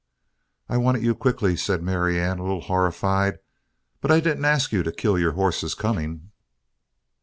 [0.67, 3.37] "I wanted you quickly," said Marianne, a little horrified.
[4.01, 6.31] "But I didn't ask you to kill your horses coming."